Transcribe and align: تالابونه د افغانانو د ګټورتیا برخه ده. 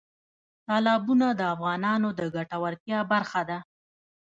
تالابونه 0.67 1.27
د 1.39 1.41
افغانانو 1.53 2.09
د 2.19 2.21
ګټورتیا 2.35 2.99
برخه 3.11 3.41
ده. 3.49 3.57